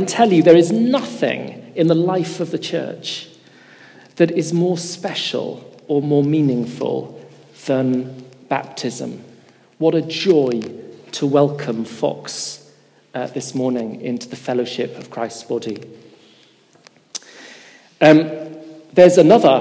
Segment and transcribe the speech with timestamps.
[0.00, 3.28] can tell you there is nothing in the life of the church
[4.16, 7.22] that is more special or more meaningful
[7.66, 9.22] than baptism.
[9.76, 10.62] What a joy
[11.12, 12.72] to welcome Fox
[13.12, 15.76] uh, this morning into the fellowship of Christ's body.
[18.00, 18.56] Um,
[18.94, 19.60] there's another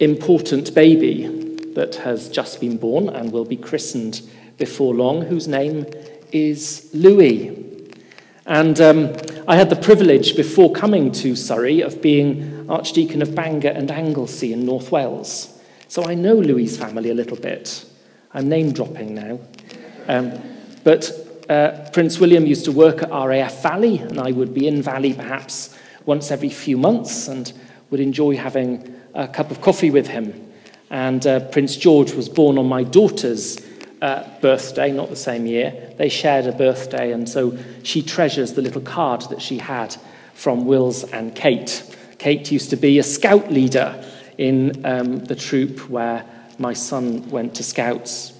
[0.00, 1.28] important baby
[1.74, 4.20] that has just been born and will be christened
[4.56, 5.86] before long, whose name
[6.32, 7.54] is Louis.
[8.46, 9.12] And um,
[9.48, 14.52] I had the privilege before coming to Surrey of being Archdeacon of Bangor and Anglesey
[14.52, 15.58] in North Wales.
[15.88, 17.82] So I know Louis' family a little bit.
[18.34, 19.40] I'm name dropping now.
[20.06, 20.38] Um,
[20.84, 21.10] but
[21.48, 25.14] uh, Prince William used to work at RAF Valley, and I would be in Valley
[25.14, 27.50] perhaps once every few months and
[27.88, 30.52] would enjoy having a cup of coffee with him.
[30.90, 33.66] And uh, Prince George was born on my daughter's
[34.00, 35.92] uh, birthday, not the same year.
[35.96, 39.96] They shared a birthday, and so she treasures the little card that she had
[40.34, 41.82] from Wills and Kate.
[42.18, 44.04] Kate used to be a scout leader
[44.38, 46.24] in um, the troop where
[46.58, 48.32] my son went to scouts.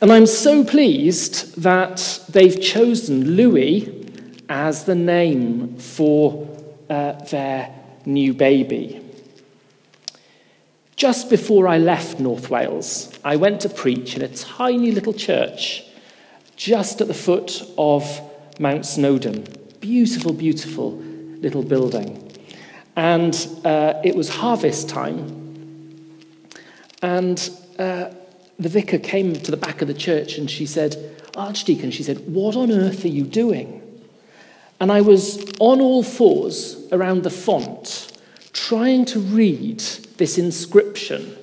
[0.00, 4.06] And I'm so pleased that they've chosen Louis
[4.48, 6.48] as the name for
[6.90, 7.74] uh, their
[8.04, 9.03] new baby.
[10.96, 15.84] Just before I left North Wales, I went to preach in a tiny little church
[16.56, 18.20] just at the foot of
[18.60, 19.46] Mount Snowdon.
[19.80, 22.32] Beautiful, beautiful little building.
[22.96, 23.34] And
[23.64, 25.42] uh, it was harvest time.
[27.02, 28.10] And uh,
[28.58, 30.96] the vicar came to the back of the church and she said,
[31.36, 33.82] Archdeacon, she said, what on earth are you doing?
[34.80, 38.03] And I was on all fours around the font,
[38.68, 39.80] trying to read
[40.16, 41.36] this inscription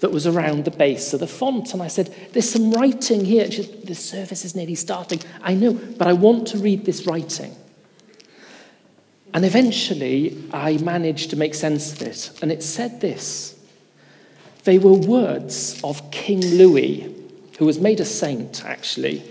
[0.00, 1.72] that was around the base of the font.
[1.72, 3.50] And I said, There's some writing here.
[3.50, 5.20] she said, The service is nearly starting.
[5.40, 7.54] I know, but I want to read this writing.
[9.32, 12.38] And eventually, I managed to make sense of it.
[12.42, 13.56] And it said this
[14.64, 17.14] They were words of King Louis,
[17.58, 19.22] who was made a saint, actually,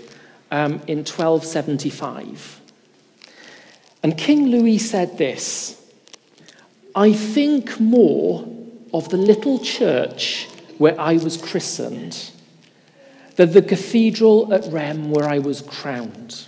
[0.50, 2.62] um, in 1275.
[4.01, 5.82] And King Louis said this
[6.96, 8.48] I think more
[8.94, 12.31] of the little church where I was christened
[13.36, 16.48] than the cathedral at Rheims where I was crowned.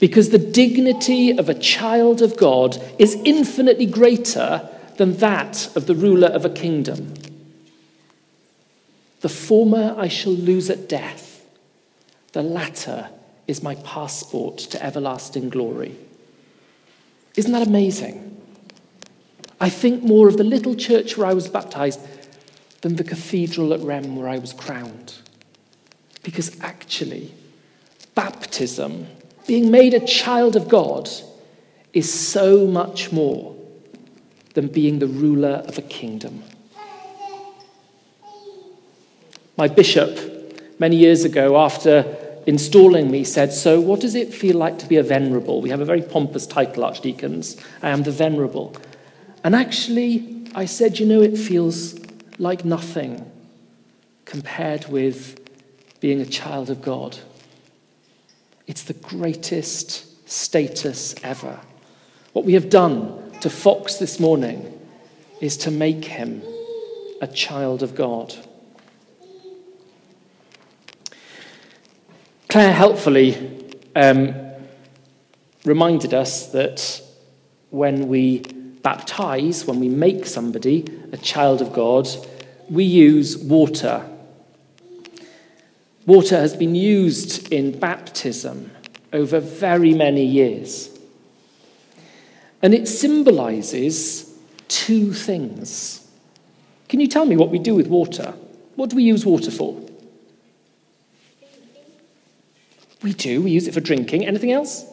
[0.00, 5.94] Because the dignity of a child of God is infinitely greater than that of the
[5.94, 7.14] ruler of a kingdom.
[9.20, 11.46] The former I shall lose at death,
[12.32, 13.10] the latter
[13.46, 15.96] is my passport to everlasting glory.
[17.36, 18.31] Isn't that amazing?
[19.62, 22.00] I think more of the little church where I was baptized
[22.80, 25.14] than the cathedral at Rheims where I was crowned.
[26.24, 27.32] Because actually,
[28.16, 29.06] baptism,
[29.46, 31.08] being made a child of God,
[31.92, 33.54] is so much more
[34.54, 36.42] than being the ruler of a kingdom.
[39.56, 42.16] My bishop, many years ago, after
[42.48, 45.60] installing me, said, So, what does it feel like to be a venerable?
[45.60, 47.56] We have a very pompous title, archdeacons.
[47.80, 48.74] I am the venerable.
[49.44, 51.98] And actually, I said, you know, it feels
[52.38, 53.30] like nothing
[54.24, 55.38] compared with
[56.00, 57.18] being a child of God.
[58.66, 61.58] It's the greatest status ever.
[62.32, 64.78] What we have done to Fox this morning
[65.40, 66.42] is to make him
[67.20, 68.34] a child of God.
[72.48, 74.34] Claire helpfully um,
[75.64, 77.02] reminded us that
[77.70, 78.42] when we
[78.82, 82.08] baptize, when we make somebody a child of God,
[82.68, 84.08] we use water.
[86.06, 88.72] Water has been used in baptism
[89.12, 90.90] over very many years.
[92.60, 94.36] And it symbolizes
[94.68, 96.08] two things.
[96.88, 98.34] Can you tell me what we do with water?
[98.74, 99.80] What do we use water for?
[103.02, 103.42] We do.
[103.42, 104.26] We use it for drinking.
[104.26, 104.84] Anything else?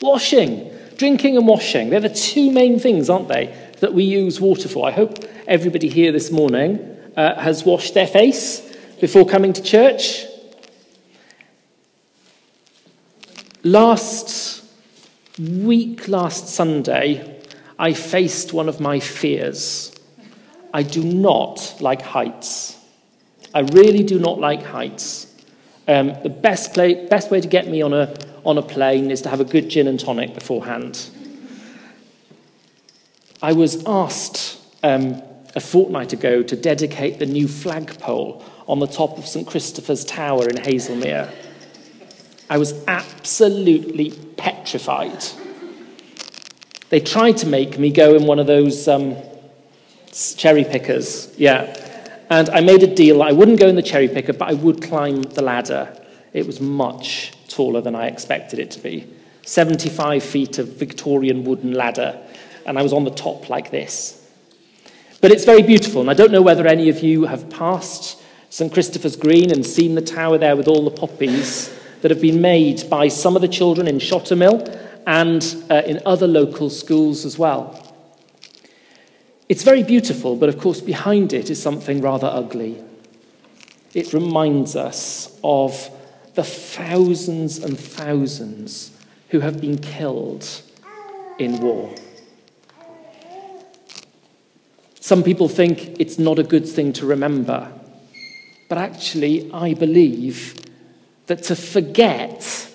[0.00, 0.70] Washing.
[0.98, 4.86] Drinking and washing, they're the two main things, aren't they, that we use water for.
[4.86, 10.26] I hope everybody here this morning uh, has washed their face before coming to church.
[13.62, 14.64] Last
[15.38, 17.42] week, last Sunday,
[17.78, 19.94] I faced one of my fears.
[20.74, 22.76] I do not like heights.
[23.54, 25.32] I really do not like heights.
[25.86, 28.14] Um, the best, play, best way to get me on a
[28.48, 31.10] on a plane is to have a good gin and tonic beforehand.
[33.42, 35.22] I was asked um,
[35.54, 40.48] a fortnight ago to dedicate the new flagpole on the top of St Christopher's Tower
[40.48, 41.30] in Haslemere.
[42.48, 45.22] I was absolutely petrified.
[46.88, 49.14] They tried to make me go in one of those um,
[50.38, 51.84] cherry pickers, yeah.
[52.30, 54.82] And I made a deal I wouldn't go in the cherry picker, but I would
[54.82, 55.94] climb the ladder.
[56.32, 59.06] It was much taller than I expected it to be
[59.44, 62.20] 75 feet of Victorian wooden ladder,
[62.66, 64.14] and I was on the top like this.
[65.20, 68.72] But it's very beautiful, and I don't know whether any of you have passed St.
[68.72, 72.88] Christopher's Green and seen the tower there with all the poppies that have been made
[72.88, 77.84] by some of the children in Shottermill and uh, in other local schools as well.
[79.48, 82.82] It's very beautiful, but of course, behind it is something rather ugly.
[83.94, 85.90] It reminds us of
[86.38, 88.92] the thousands and thousands
[89.30, 90.48] who have been killed
[91.36, 91.92] in war.
[95.00, 97.72] Some people think it's not a good thing to remember,
[98.68, 100.54] but actually, I believe
[101.26, 102.70] that to forget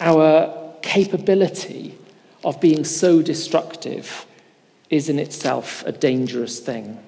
[0.00, 1.94] our capability
[2.42, 4.24] of being so destructive
[4.88, 6.98] is in itself a dangerous thing.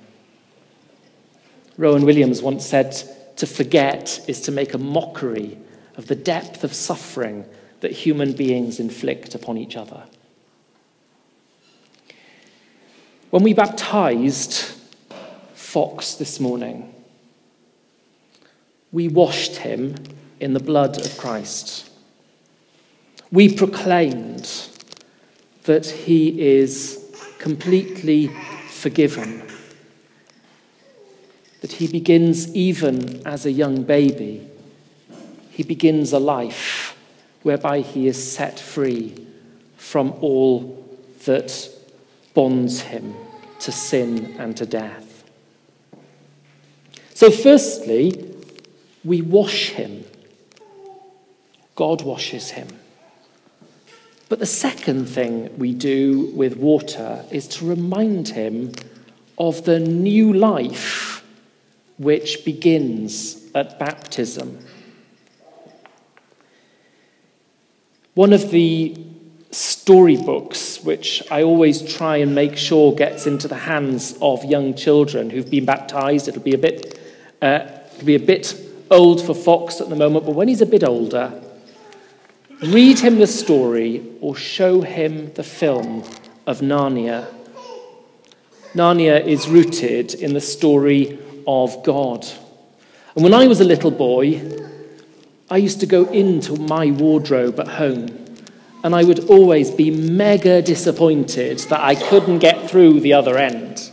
[1.79, 2.95] Rowan Williams once said,
[3.37, 5.59] To forget is to make a mockery
[5.97, 7.47] of the depth of suffering
[7.81, 10.05] that human beings inflict upon each other.
[13.31, 14.73] When we baptized
[15.55, 16.95] Fox this morning,
[18.93, 19.97] we washed him
[20.39, 21.91] in the blood of Christ.
[23.33, 24.69] We proclaimed
[25.65, 27.01] that he is
[27.39, 28.31] completely
[28.69, 29.43] forgiven,
[31.65, 34.47] that he begins even as a young baby.
[35.49, 36.95] He begins a life
[37.43, 39.27] whereby he is set free
[39.79, 40.87] from all
[41.25, 41.71] that
[42.35, 43.15] bonds him
[43.61, 45.25] to sin and to death.
[47.15, 48.35] So, firstly,
[49.03, 50.05] we wash him.
[51.77, 52.69] God washes him.
[54.29, 58.73] But the second thing we do with water is to remind him
[59.39, 61.24] of the new life
[61.99, 64.59] which begins at baptism.
[68.15, 68.97] One of the
[69.51, 75.31] storybooks, which I always try and make sure gets into the hands of young children
[75.31, 77.01] who've been baptized, it'll be a bit,
[77.41, 78.61] uh, it'll be a bit
[78.91, 81.41] old for Fox at the moment, but when he's a bit older,
[82.63, 86.05] read him the story or show him the film
[86.47, 87.27] of Narnia.
[88.75, 92.27] Narnia is rooted in the story of God.
[93.15, 94.43] And when I was a little boy,
[95.51, 98.25] I used to go into my wardrobe at home
[98.83, 103.91] and I would always be mega disappointed that I couldn't get through the other end.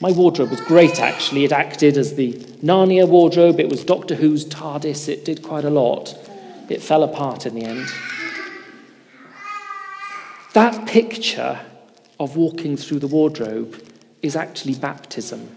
[0.00, 1.44] My wardrobe was great, actually.
[1.44, 2.32] It acted as the
[2.62, 3.58] Narnia wardrobe.
[3.58, 5.08] It was Doctor Who's TARDIS.
[5.08, 6.16] It did quite a lot.
[6.68, 7.88] It fell apart in the end.
[10.52, 11.60] That picture
[12.20, 13.80] of walking through the wardrobe
[14.22, 15.56] is actually baptism.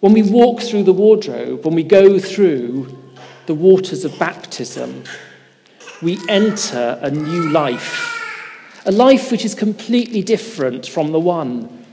[0.00, 2.98] When we walk through the wardrobe, when we go through
[3.46, 5.04] the waters of baptism,
[6.02, 8.20] we enter a new life,
[8.84, 11.84] a life which is completely different from the one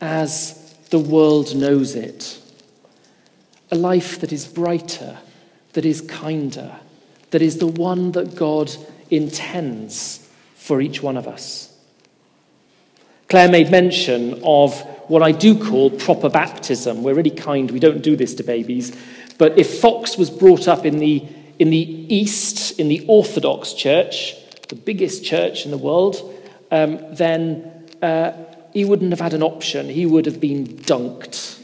[0.00, 2.38] as the world knows it.
[3.70, 5.18] A life that is brighter,
[5.72, 6.76] that is kinder,
[7.30, 8.70] that is the one that God
[9.10, 11.71] intends for each one of us.
[13.32, 17.02] Claire made mention of what I do call proper baptism.
[17.02, 18.94] We're really kind, we don't do this to babies.
[19.38, 21.26] But if Fox was brought up in the,
[21.58, 21.78] in the
[22.14, 24.34] East, in the Orthodox Church,
[24.68, 26.16] the biggest church in the world,
[26.70, 28.32] um, then uh,
[28.74, 29.88] he wouldn't have had an option.
[29.88, 31.58] He would have been dunked,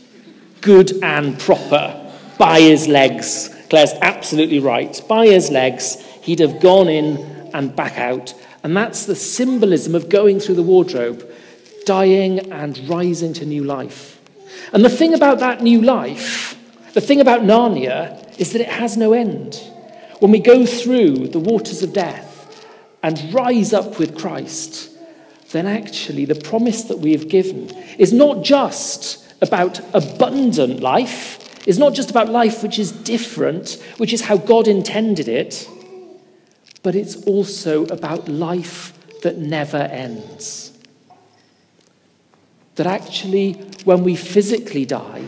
[0.63, 3.55] good and proper, by his legs.
[3.69, 5.03] Claire's absolutely right.
[5.07, 7.19] By his legs, he'd have gone in
[7.53, 8.33] and back out.
[8.63, 11.31] And that's the symbolism of going through the wardrobe,
[11.89, 14.21] dying and rising to new life.
[14.75, 16.55] And the thing about that new life,
[16.93, 19.55] the thing about Narnia, is that it has no end.
[20.21, 22.63] When we go through the waters of death
[23.03, 24.91] and rise up with Christ,
[25.53, 31.79] then actually the promise that we have given is not just about abundant life, is
[31.79, 35.67] not just about life which is different, which is how God intended it,
[36.83, 38.93] but it's also about life
[39.23, 40.68] that never ends.
[42.79, 43.55] That actually,
[43.85, 45.25] when we physically die,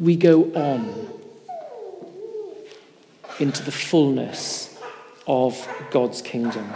[0.00, 1.08] we go on
[3.38, 4.76] into the fullness
[5.28, 6.72] of God's kingdom.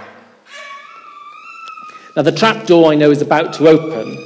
[2.17, 4.17] Now, the trap door I know is about to open.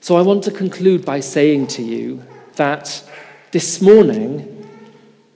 [0.00, 2.24] So I want to conclude by saying to you
[2.56, 3.04] that
[3.52, 4.66] This morning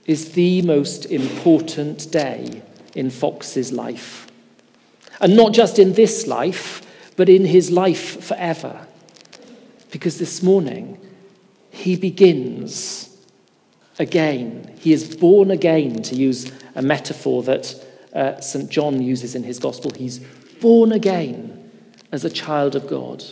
[0.07, 2.63] is the most important day
[2.95, 4.25] in Fox's life.
[5.21, 6.81] And not just in this life,
[7.17, 8.87] but in his life forever.
[9.91, 10.97] Because this morning,
[11.71, 13.17] he begins
[13.99, 14.73] again.
[14.79, 17.75] He is born again, to use a metaphor that
[18.13, 18.69] uh, St.
[18.69, 19.91] John uses in his gospel.
[19.91, 20.19] He's
[20.61, 21.71] born again
[22.11, 23.23] as a child of God.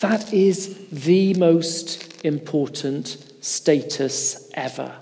[0.00, 4.98] That is the most important status ever.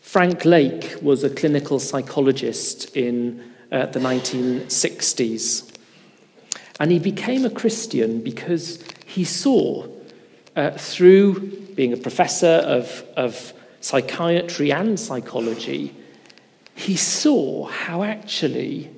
[0.00, 5.72] Frank Lake was a clinical psychologist in uh, the 1960s.
[6.78, 9.88] And he became a Christian because he saw,
[10.54, 11.40] uh, through
[11.74, 15.94] being a professor of, of psychiatry and psychology,
[16.74, 18.90] he saw how actually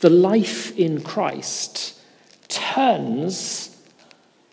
[0.00, 1.98] the life in Christ
[2.48, 3.76] turns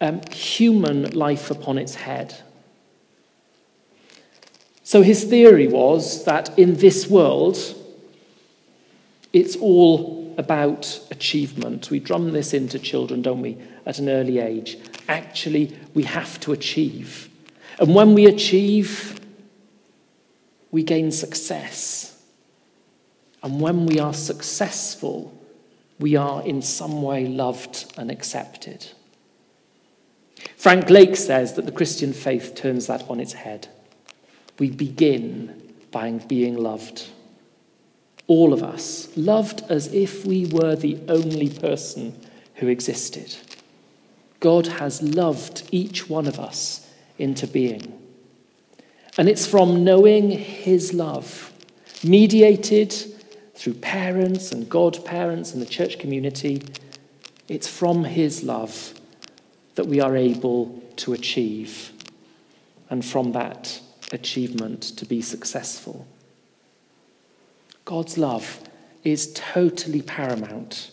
[0.01, 2.35] um, human life upon its head.
[4.83, 7.57] So his theory was that in this world,
[9.33, 11.89] it's all about achievement.
[11.89, 14.77] We drum this into children, don't we, at an early age.
[15.09, 17.29] Actually, we have to achieve.
[17.79, 19.19] And when we achieve,
[20.71, 22.23] we gain success.
[23.41, 25.37] And when we are successful,
[25.99, 28.87] we are in some way loved and accepted.
[30.57, 33.67] Frank Lake says that the Christian faith turns that on its head.
[34.59, 37.07] We begin by being loved.
[38.27, 42.17] All of us, loved as if we were the only person
[42.55, 43.35] who existed.
[44.39, 47.99] God has loved each one of us into being.
[49.17, 51.51] And it's from knowing His love,
[52.03, 52.93] mediated
[53.55, 56.61] through parents and godparents and the church community,
[57.47, 58.93] it's from His love
[59.75, 61.91] that we are able to achieve,
[62.89, 63.79] and from that
[64.11, 66.07] achievement to be successful.
[67.85, 68.59] God's love
[69.03, 70.91] is totally paramount,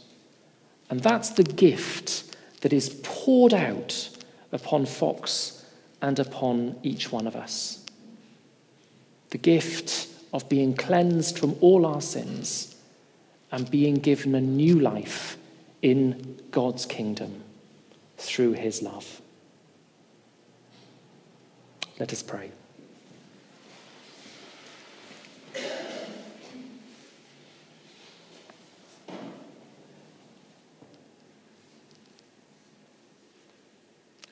[0.88, 4.10] and that's the gift that is poured out
[4.52, 5.64] upon Fox
[6.02, 7.84] and upon each one of us.
[9.30, 12.76] The gift of being cleansed from all our sins
[13.52, 15.36] and being given a new life
[15.82, 17.42] in God's kingdom
[18.16, 19.20] through his love.
[21.98, 22.50] Let us pray.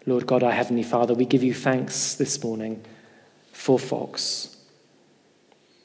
[0.08, 2.82] Lord God, our Heavenly Father, we give you thanks this morning
[3.52, 4.56] for Fox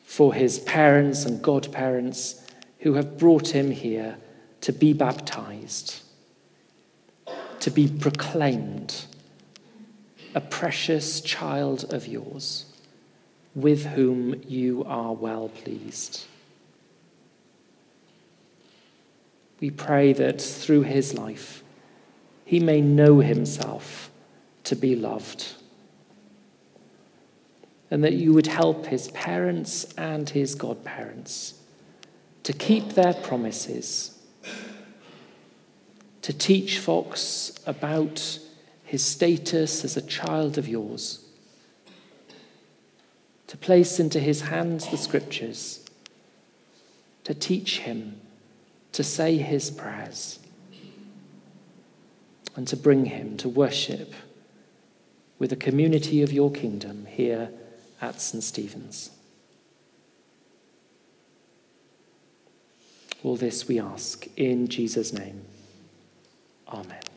[0.06, 2.42] for his parents and godparents
[2.80, 4.15] who have brought him here
[4.62, 6.00] to be baptized,
[7.60, 9.03] to be proclaimed
[10.34, 12.65] a precious child of yours
[13.56, 16.24] with whom you are well pleased.
[19.60, 21.62] We pray that through his life
[22.46, 24.12] he may know himself
[24.63, 25.53] to be loved
[27.93, 31.53] and that you would help his parents and his godparents
[32.41, 34.20] to keep their promises,
[36.24, 38.39] to teach Fox about
[38.84, 41.24] his status as a child of yours,
[43.46, 45.86] to place into his hands the scriptures,
[47.25, 48.20] to teach him
[48.91, 50.39] to say his prayers,
[52.55, 54.13] and to bring him to worship
[55.40, 57.50] with the community of your kingdom here
[58.02, 58.44] at St.
[58.44, 59.12] Stephen's.
[63.24, 65.46] All this we ask in Jesus' name.
[66.68, 67.12] Amen.